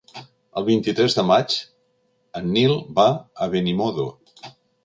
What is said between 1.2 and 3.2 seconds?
maig en Nil va